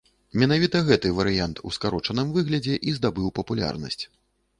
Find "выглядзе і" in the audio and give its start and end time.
2.39-2.95